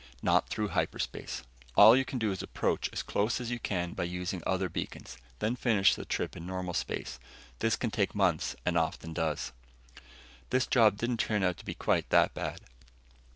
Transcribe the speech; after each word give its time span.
Not 0.23 0.49
through 0.49 0.69
hyperspace. 0.69 1.43
All 1.75 1.95
you 1.95 2.05
can 2.05 2.17
do 2.17 2.31
is 2.31 2.41
approach 2.41 2.89
as 2.91 3.03
close 3.03 3.39
as 3.39 3.51
you 3.51 3.59
can 3.59 3.93
by 3.93 4.05
using 4.05 4.41
other 4.47 4.67
beacons, 4.67 5.15
then 5.37 5.55
finish 5.55 5.93
the 5.93 6.05
trip 6.05 6.35
in 6.35 6.43
normal 6.47 6.73
space. 6.73 7.19
This 7.59 7.75
can 7.75 7.91
take 7.91 8.15
months, 8.15 8.55
and 8.65 8.79
often 8.79 9.13
does. 9.13 9.51
This 10.49 10.65
job 10.65 10.97
didn't 10.97 11.17
turn 11.19 11.43
out 11.43 11.57
to 11.57 11.65
be 11.65 11.75
quite 11.75 12.09
that 12.09 12.33
bad. 12.33 12.61